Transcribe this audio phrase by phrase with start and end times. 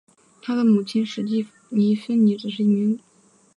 [0.41, 1.43] 他的母亲史蒂
[1.95, 3.05] 芬妮则是名的员工。